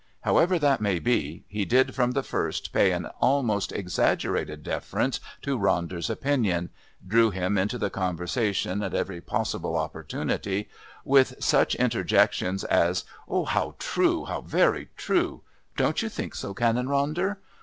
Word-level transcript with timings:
However 0.21 0.57
that 0.57 0.81
may 0.81 0.97
be, 0.97 1.43
he 1.47 1.63
did 1.63 1.93
from 1.93 2.13
the 2.13 2.23
first 2.23 2.73
pay 2.73 2.89
an 2.91 3.05
almost 3.19 3.71
exaggerated 3.71 4.63
deference 4.63 5.19
to 5.43 5.59
Ronder's 5.59 6.09
opinion, 6.09 6.71
drew 7.07 7.29
him 7.29 7.55
into 7.55 7.77
the 7.77 7.91
conversation 7.91 8.81
at 8.81 8.95
every 8.95 9.21
possible 9.21 9.75
opportunity, 9.77 10.69
with 11.05 11.35
such, 11.39 11.75
interjections 11.75 12.63
as 12.63 13.05
"How 13.29 13.75
true! 13.77 14.25
How 14.25 14.41
very 14.41 14.89
true! 14.97 15.43
Don't 15.77 16.01
you 16.01 16.09
think 16.09 16.33
so, 16.33 16.55
Canon 16.55 16.87
Ronder?" 16.87 17.37